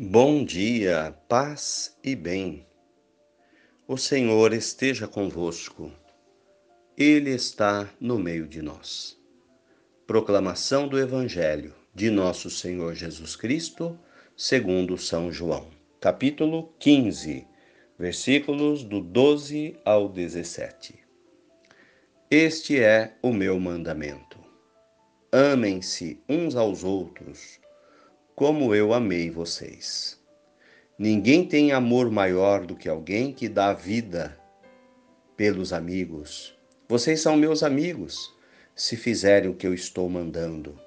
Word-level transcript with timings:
Bom 0.00 0.44
dia, 0.44 1.12
paz 1.26 1.98
e 2.04 2.14
bem. 2.14 2.64
O 3.84 3.96
Senhor 3.96 4.52
esteja 4.52 5.08
convosco. 5.08 5.90
Ele 6.96 7.30
está 7.30 7.90
no 7.98 8.16
meio 8.16 8.46
de 8.46 8.62
nós. 8.62 9.20
Proclamação 10.06 10.86
do 10.86 11.00
Evangelho 11.00 11.74
de 11.92 12.10
nosso 12.10 12.48
Senhor 12.48 12.94
Jesus 12.94 13.34
Cristo, 13.34 13.98
segundo 14.36 14.96
São 14.96 15.32
João, 15.32 15.68
capítulo 16.00 16.72
15, 16.78 17.44
versículos 17.98 18.84
do 18.84 19.00
12 19.00 19.80
ao 19.84 20.08
17. 20.08 20.94
Este 22.30 22.78
é 22.78 23.16
o 23.20 23.32
meu 23.32 23.58
mandamento. 23.58 24.38
Amem-se 25.32 26.22
uns 26.28 26.54
aos 26.54 26.84
outros 26.84 27.58
como 28.38 28.72
eu 28.72 28.94
amei 28.94 29.28
vocês. 29.28 30.16
Ninguém 30.96 31.44
tem 31.44 31.72
amor 31.72 32.08
maior 32.08 32.64
do 32.64 32.76
que 32.76 32.88
alguém 32.88 33.32
que 33.32 33.48
dá 33.48 33.72
vida 33.72 34.38
pelos 35.36 35.72
amigos. 35.72 36.56
Vocês 36.88 37.20
são 37.20 37.36
meus 37.36 37.64
amigos, 37.64 38.32
se 38.76 38.96
fizerem 38.96 39.50
o 39.50 39.56
que 39.56 39.66
eu 39.66 39.74
estou 39.74 40.08
mandando. 40.08 40.78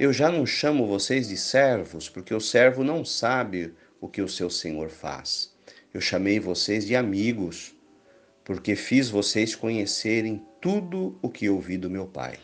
Eu 0.00 0.14
já 0.14 0.32
não 0.32 0.46
chamo 0.46 0.86
vocês 0.86 1.28
de 1.28 1.36
servos, 1.36 2.08
porque 2.08 2.32
o 2.32 2.40
servo 2.40 2.82
não 2.82 3.04
sabe 3.04 3.74
o 4.00 4.08
que 4.08 4.22
o 4.22 4.28
seu 4.28 4.48
senhor 4.48 4.88
faz. 4.88 5.54
Eu 5.92 6.00
chamei 6.00 6.40
vocês 6.40 6.86
de 6.86 6.96
amigos, 6.96 7.76
porque 8.42 8.74
fiz 8.74 9.10
vocês 9.10 9.54
conhecerem 9.54 10.42
tudo 10.58 11.18
o 11.20 11.28
que 11.28 11.50
ouvi 11.50 11.76
do 11.76 11.90
meu 11.90 12.06
Pai. 12.06 12.38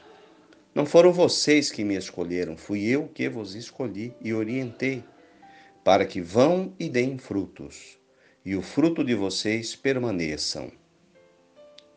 Não 0.79 0.87
foram 0.87 1.13
vocês 1.13 1.73
que 1.73 1.83
me 1.83 1.97
escolheram, 1.97 2.57
fui 2.57 2.87
eu 2.87 3.09
que 3.09 3.29
vos 3.29 3.57
escolhi 3.57 4.15
e 4.21 4.33
orientei, 4.33 5.03
para 5.83 6.07
que 6.07 6.21
vão 6.21 6.73
e 6.79 6.89
deem 6.89 7.19
frutos, 7.19 7.99
e 8.45 8.55
o 8.55 8.63
fruto 8.63 9.03
de 9.03 9.13
vocês 9.13 9.75
permaneçam. 9.75 10.71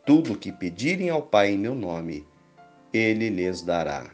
Tudo 0.04 0.36
que 0.36 0.50
pedirem 0.50 1.10
ao 1.10 1.22
Pai 1.22 1.52
em 1.52 1.58
meu 1.58 1.76
nome, 1.76 2.26
ele 2.92 3.28
lhes 3.28 3.62
dará. 3.62 4.10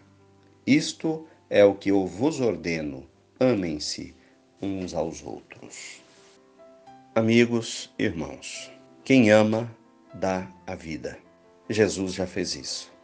Isto 0.66 1.26
é 1.48 1.64
o 1.64 1.74
que 1.74 1.90
eu 1.90 2.06
vos 2.06 2.38
ordeno: 2.38 3.08
amem-se 3.40 4.14
uns 4.60 4.92
aos 4.92 5.24
outros. 5.24 6.02
Amigos, 7.14 7.90
irmãos, 7.98 8.70
quem 9.02 9.30
ama, 9.30 9.74
dá 10.12 10.46
a 10.66 10.74
vida. 10.74 11.18
Jesus 11.70 12.12
já 12.12 12.26
fez 12.26 12.54
isso. 12.54 12.97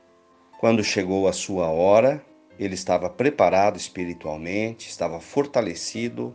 Quando 0.65 0.83
chegou 0.83 1.29
a 1.29 1.33
sua 1.35 1.69
hora, 1.69 2.25
ele 2.59 2.73
estava 2.73 3.11
preparado 3.11 3.77
espiritualmente, 3.77 4.89
estava 4.89 5.21
fortalecido 5.21 6.35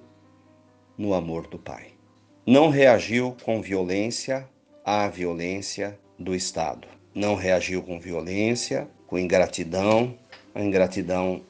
no 0.95 1.15
amor 1.15 1.47
do 1.47 1.57
Pai. 1.57 1.93
Não 2.45 2.69
reagiu 2.69 3.35
com 3.43 3.59
violência 3.59 4.47
à 4.85 5.07
violência 5.07 5.99
do 6.19 6.35
Estado. 6.35 6.87
Não 7.11 7.33
reagiu 7.33 7.81
com 7.81 7.99
violência, 7.99 8.87
com 9.07 9.17
ingratidão, 9.17 10.15
a 10.53 10.61
ingratidão 10.61 11.41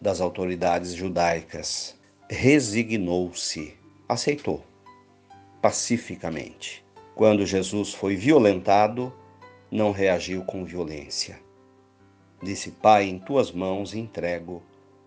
das 0.00 0.20
autoridades 0.20 0.92
judaicas. 0.92 1.96
Resignou-se, 2.28 3.76
aceitou 4.08 4.64
pacificamente. 5.62 6.84
Quando 7.14 7.46
Jesus 7.46 7.94
foi 7.94 8.16
violentado, 8.16 9.14
não 9.70 9.92
reagiu 9.92 10.42
com 10.42 10.64
violência 10.64 11.43
Disse: 12.44 12.72
Pai, 12.72 13.04
em 13.08 13.18
tuas 13.18 13.50
mãos 13.50 13.94
entrego 13.94 14.62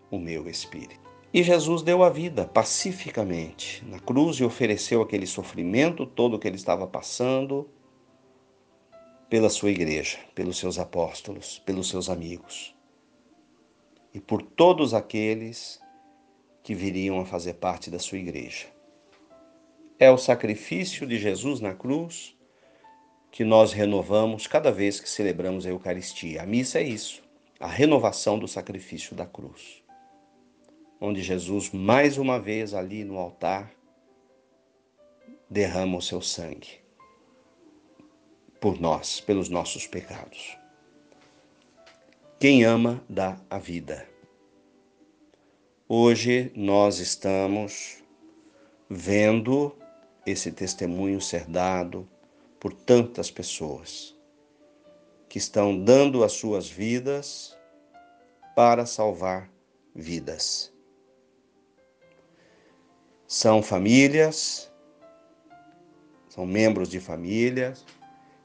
o 0.09 0.17
meu 0.17 0.49
espírito. 0.49 1.07
E 1.31 1.43
Jesus 1.43 1.83
deu 1.83 2.01
a 2.01 2.09
vida 2.09 2.45
pacificamente 2.45 3.85
na 3.85 3.99
cruz 3.99 4.37
e 4.37 4.43
ofereceu 4.43 5.03
aquele 5.03 5.27
sofrimento 5.27 6.03
todo 6.03 6.39
que 6.39 6.47
ele 6.47 6.55
estava 6.55 6.87
passando 6.87 7.69
pela 9.29 9.51
sua 9.51 9.69
igreja, 9.69 10.17
pelos 10.33 10.57
seus 10.57 10.79
apóstolos, 10.79 11.59
pelos 11.59 11.89
seus 11.89 12.09
amigos 12.09 12.75
e 14.11 14.19
por 14.19 14.41
todos 14.41 14.95
aqueles 14.95 15.79
que 16.63 16.73
viriam 16.73 17.19
a 17.19 17.25
fazer 17.25 17.53
parte 17.55 17.91
da 17.91 17.99
sua 17.99 18.17
igreja. 18.17 18.65
É 19.99 20.09
o 20.09 20.17
sacrifício 20.17 21.05
de 21.05 21.19
Jesus 21.19 21.59
na 21.59 21.75
cruz 21.75 22.35
que 23.29 23.43
nós 23.43 23.73
renovamos 23.73 24.47
cada 24.47 24.71
vez 24.71 24.99
que 24.99 25.07
celebramos 25.07 25.67
a 25.67 25.69
Eucaristia. 25.69 26.41
A 26.41 26.45
missa 26.47 26.79
é 26.79 26.83
isso 26.83 27.26
a 27.59 27.67
renovação 27.67 28.37
do 28.37 28.47
sacrifício 28.47 29.15
da 29.15 29.25
cruz, 29.25 29.83
onde 30.99 31.23
Jesus, 31.23 31.71
mais 31.71 32.17
uma 32.17 32.39
vez 32.39 32.73
ali 32.73 33.03
no 33.03 33.17
altar, 33.17 33.71
derrama 35.49 35.97
o 35.97 36.01
seu 36.01 36.21
sangue 36.21 36.79
por 38.59 38.79
nós, 38.79 39.19
pelos 39.21 39.49
nossos 39.49 39.87
pecados. 39.87 40.57
Quem 42.39 42.63
ama, 42.63 43.03
dá 43.09 43.39
a 43.49 43.57
vida. 43.57 44.07
Hoje 45.87 46.51
nós 46.55 46.99
estamos 46.99 48.03
vendo 48.89 49.75
esse 50.25 50.51
testemunho 50.51 51.21
ser 51.21 51.45
dado 51.45 52.07
por 52.59 52.73
tantas 52.73 53.31
pessoas 53.31 54.16
que 55.29 55.37
estão 55.37 55.77
dando 55.77 56.23
as 56.23 56.33
suas 56.33 56.69
vidas 56.69 57.57
para 58.55 58.85
salvar 58.85 59.51
vidas. 59.93 60.73
São 63.27 63.61
famílias, 63.61 64.71
são 66.29 66.45
membros 66.45 66.89
de 66.89 66.99
famílias 66.99 67.85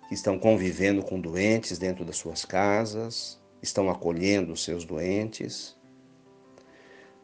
que 0.08 0.14
estão 0.14 0.38
convivendo 0.38 1.02
com 1.02 1.20
doentes 1.20 1.78
dentro 1.78 2.04
das 2.04 2.16
suas 2.16 2.44
casas, 2.44 3.40
estão 3.62 3.88
acolhendo 3.88 4.52
os 4.52 4.64
seus 4.64 4.84
doentes. 4.84 5.78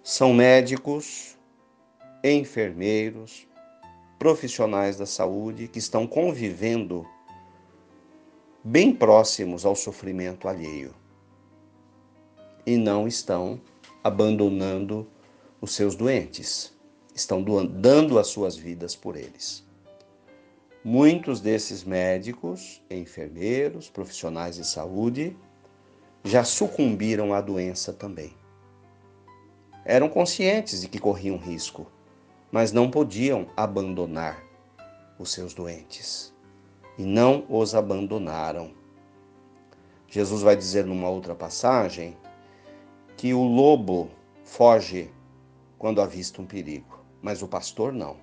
São 0.02 0.32
médicos, 0.32 1.36
enfermeiros, 2.22 3.46
profissionais 4.18 4.96
da 4.96 5.06
saúde 5.06 5.68
que 5.68 5.78
estão 5.78 6.06
convivendo 6.06 7.06
bem 8.62 8.92
próximos 8.92 9.64
ao 9.64 9.76
sofrimento 9.76 10.48
alheio 10.48 10.92
e 12.66 12.76
não 12.76 13.06
estão 13.06 13.60
abandonando 14.02 15.08
os 15.60 15.74
seus 15.74 15.94
doentes, 15.94 16.76
estão 17.14 17.42
dando 17.42 18.18
as 18.18 18.26
suas 18.26 18.56
vidas 18.56 18.94
por 18.94 19.16
eles. 19.16 19.64
Muitos 20.84 21.40
desses 21.40 21.84
médicos, 21.84 22.82
enfermeiros, 22.90 23.88
profissionais 23.88 24.56
de 24.56 24.66
saúde 24.66 25.36
já 26.24 26.44
sucumbiram 26.44 27.32
à 27.32 27.40
doença 27.40 27.92
também. 27.92 28.32
Eram 29.84 30.08
conscientes 30.08 30.80
de 30.80 30.88
que 30.88 30.98
corriam 30.98 31.38
risco, 31.38 31.90
mas 32.50 32.72
não 32.72 32.90
podiam 32.90 33.48
abandonar 33.56 34.42
os 35.18 35.32
seus 35.32 35.54
doentes 35.54 36.36
e 36.98 37.04
não 37.04 37.46
os 37.48 37.74
abandonaram. 37.74 38.72
Jesus 40.08 40.42
vai 40.42 40.56
dizer 40.56 40.84
numa 40.84 41.08
outra 41.08 41.34
passagem 41.34 42.16
que 43.16 43.32
o 43.32 43.42
lobo 43.42 44.10
foge 44.44 45.10
quando 45.78 46.00
avista 46.00 46.42
um 46.42 46.46
perigo, 46.46 46.98
mas 47.22 47.40
o 47.40 47.48
pastor 47.48 47.92
não. 47.92 48.16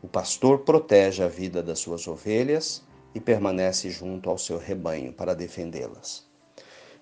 O 0.00 0.06
pastor 0.06 0.60
protege 0.60 1.24
a 1.24 1.28
vida 1.28 1.60
das 1.60 1.80
suas 1.80 2.06
ovelhas 2.06 2.84
e 3.14 3.20
permanece 3.20 3.90
junto 3.90 4.30
ao 4.30 4.38
seu 4.38 4.58
rebanho 4.58 5.12
para 5.12 5.34
defendê-las. 5.34 6.28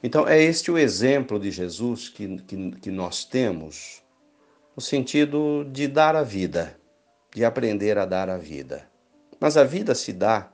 Então, 0.02 0.26
é 0.26 0.40
este 0.40 0.70
o 0.70 0.78
exemplo 0.78 1.38
de 1.38 1.50
Jesus 1.50 2.08
que, 2.08 2.38
que, 2.42 2.70
que 2.70 2.90
nós 2.90 3.24
temos, 3.24 4.02
no 4.74 4.80
sentido 4.80 5.64
de 5.64 5.88
dar 5.88 6.14
a 6.16 6.22
vida, 6.22 6.78
de 7.34 7.44
aprender 7.44 7.98
a 7.98 8.06
dar 8.06 8.30
a 8.30 8.38
vida. 8.38 8.88
Mas 9.38 9.56
a 9.56 9.64
vida 9.64 9.94
se 9.94 10.12
dá 10.12 10.50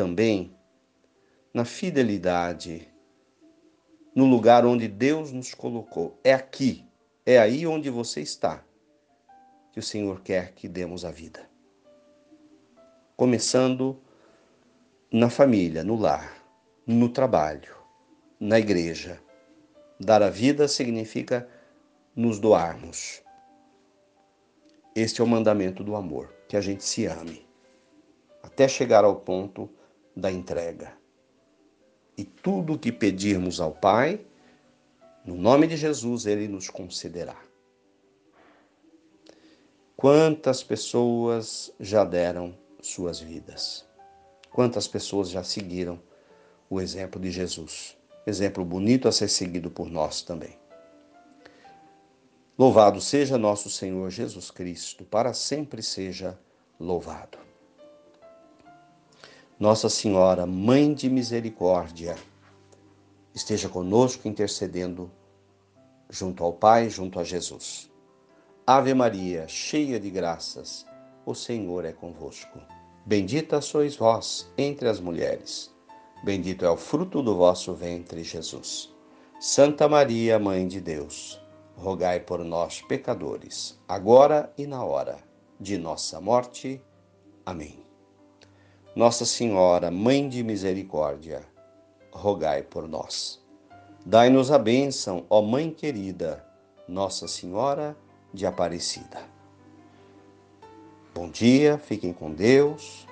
também 0.00 0.56
na 1.52 1.62
fidelidade, 1.62 2.88
no 4.14 4.24
lugar 4.24 4.64
onde 4.64 4.88
Deus 4.88 5.30
nos 5.30 5.52
colocou. 5.52 6.18
É 6.24 6.32
aqui, 6.32 6.88
é 7.26 7.38
aí 7.38 7.66
onde 7.66 7.90
você 7.90 8.22
está, 8.22 8.64
que 9.70 9.78
o 9.78 9.82
Senhor 9.82 10.22
quer 10.22 10.52
que 10.52 10.66
demos 10.66 11.04
a 11.04 11.10
vida. 11.10 11.46
Começando 13.14 14.00
na 15.12 15.28
família, 15.28 15.84
no 15.84 15.96
lar, 15.96 16.46
no 16.86 17.10
trabalho, 17.10 17.76
na 18.40 18.58
igreja. 18.58 19.20
Dar 20.00 20.22
a 20.22 20.30
vida 20.30 20.66
significa 20.66 21.46
nos 22.16 22.38
doarmos. 22.38 23.22
Este 24.96 25.20
é 25.20 25.24
o 25.24 25.26
mandamento 25.26 25.84
do 25.84 25.94
amor, 25.94 26.34
que 26.48 26.56
a 26.56 26.60
gente 26.62 26.84
se 26.84 27.04
ame, 27.04 27.46
até 28.42 28.66
chegar 28.66 29.04
ao 29.04 29.16
ponto 29.16 29.68
da 30.16 30.30
entrega. 30.30 30.92
E 32.16 32.24
tudo 32.24 32.74
o 32.74 32.78
que 32.78 32.92
pedirmos 32.92 33.60
ao 33.60 33.72
Pai, 33.72 34.24
no 35.24 35.34
nome 35.34 35.66
de 35.66 35.76
Jesus, 35.76 36.26
Ele 36.26 36.48
nos 36.48 36.68
concederá. 36.68 37.36
Quantas 39.96 40.62
pessoas 40.62 41.72
já 41.78 42.04
deram 42.04 42.56
suas 42.80 43.20
vidas? 43.20 43.86
Quantas 44.50 44.88
pessoas 44.88 45.28
já 45.28 45.44
seguiram 45.44 46.00
o 46.68 46.80
exemplo 46.80 47.20
de 47.20 47.30
Jesus? 47.30 47.96
Exemplo 48.26 48.64
bonito 48.64 49.08
a 49.08 49.12
ser 49.12 49.28
seguido 49.28 49.70
por 49.70 49.90
nós 49.90 50.22
também. 50.22 50.58
Louvado 52.58 53.00
seja 53.00 53.38
nosso 53.38 53.70
Senhor 53.70 54.10
Jesus 54.10 54.50
Cristo, 54.50 55.04
para 55.04 55.32
sempre 55.32 55.82
seja 55.82 56.38
louvado. 56.78 57.49
Nossa 59.60 59.90
Senhora, 59.90 60.46
Mãe 60.46 60.94
de 60.94 61.10
Misericórdia, 61.10 62.16
esteja 63.34 63.68
conosco 63.68 64.26
intercedendo 64.26 65.10
junto 66.08 66.42
ao 66.42 66.50
Pai, 66.50 66.88
junto 66.88 67.20
a 67.20 67.24
Jesus. 67.24 67.90
Ave 68.66 68.94
Maria, 68.94 69.46
cheia 69.46 70.00
de 70.00 70.08
graças, 70.08 70.86
o 71.26 71.34
Senhor 71.34 71.84
é 71.84 71.92
convosco. 71.92 72.58
Bendita 73.04 73.60
sois 73.60 73.94
vós 73.94 74.50
entre 74.56 74.88
as 74.88 74.98
mulheres. 74.98 75.70
Bendito 76.24 76.64
é 76.64 76.70
o 76.70 76.76
fruto 76.78 77.22
do 77.22 77.36
vosso 77.36 77.74
ventre, 77.74 78.24
Jesus. 78.24 78.90
Santa 79.38 79.86
Maria, 79.86 80.38
Mãe 80.38 80.66
de 80.66 80.80
Deus, 80.80 81.38
rogai 81.76 82.20
por 82.20 82.42
nós, 82.42 82.80
pecadores, 82.80 83.78
agora 83.86 84.50
e 84.56 84.66
na 84.66 84.82
hora 84.82 85.18
de 85.60 85.76
nossa 85.76 86.18
morte. 86.18 86.82
Amém. 87.44 87.89
Nossa 89.00 89.24
Senhora, 89.24 89.90
Mãe 89.90 90.28
de 90.28 90.44
Misericórdia, 90.44 91.40
rogai 92.12 92.62
por 92.62 92.86
nós. 92.86 93.42
Dai-nos 94.04 94.50
a 94.52 94.58
bênção, 94.58 95.24
ó 95.30 95.40
Mãe 95.40 95.70
querida, 95.70 96.44
Nossa 96.86 97.26
Senhora 97.26 97.96
de 98.30 98.44
Aparecida. 98.44 99.22
Bom 101.14 101.30
dia, 101.30 101.78
fiquem 101.78 102.12
com 102.12 102.30
Deus, 102.30 103.06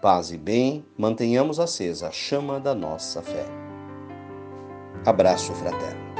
paz 0.00 0.30
e 0.30 0.38
bem, 0.38 0.86
mantenhamos 0.96 1.58
acesa 1.58 2.06
a 2.06 2.12
chama 2.12 2.60
da 2.60 2.72
nossa 2.72 3.20
fé. 3.20 3.46
Abraço 5.04 5.52
fraterno. 5.54 6.13